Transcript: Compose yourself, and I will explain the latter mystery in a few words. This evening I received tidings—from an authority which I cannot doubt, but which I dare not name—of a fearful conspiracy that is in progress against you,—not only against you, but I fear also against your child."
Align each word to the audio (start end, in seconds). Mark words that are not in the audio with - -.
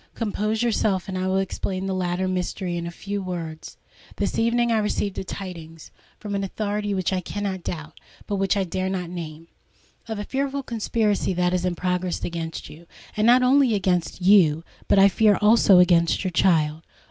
Compose 0.15 0.63
yourself, 0.63 1.07
and 1.07 1.15
I 1.15 1.27
will 1.27 1.37
explain 1.37 1.85
the 1.85 1.93
latter 1.93 2.27
mystery 2.27 2.75
in 2.75 2.87
a 2.87 2.89
few 2.89 3.21
words. 3.21 3.77
This 4.15 4.39
evening 4.39 4.71
I 4.71 4.79
received 4.79 5.23
tidings—from 5.27 6.33
an 6.33 6.43
authority 6.43 6.95
which 6.95 7.13
I 7.13 7.21
cannot 7.21 7.61
doubt, 7.63 7.99
but 8.25 8.37
which 8.37 8.57
I 8.57 8.63
dare 8.63 8.89
not 8.89 9.11
name—of 9.11 10.17
a 10.17 10.23
fearful 10.23 10.63
conspiracy 10.63 11.35
that 11.35 11.53
is 11.53 11.65
in 11.65 11.75
progress 11.75 12.23
against 12.25 12.67
you,—not 12.67 13.43
only 13.43 13.75
against 13.75 14.21
you, 14.23 14.63
but 14.87 14.97
I 14.97 15.07
fear 15.07 15.37
also 15.39 15.77
against 15.77 16.23
your 16.23 16.31
child." 16.31 16.81